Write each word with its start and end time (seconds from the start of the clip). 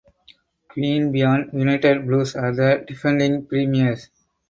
Queanbeyan 0.69 1.51
United 1.53 2.05
Blues 2.07 2.35
are 2.35 2.55
the 2.55 2.83
defending 2.87 3.45
premiers. 3.45 4.09